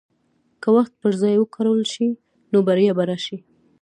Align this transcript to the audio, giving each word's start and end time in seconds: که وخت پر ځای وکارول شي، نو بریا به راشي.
که 0.61 0.69
وخت 0.75 0.93
پر 1.01 1.13
ځای 1.21 1.35
وکارول 1.39 1.81
شي، 1.93 2.07
نو 2.51 2.57
بریا 2.67 2.93
به 2.97 3.03
راشي. 3.09 3.37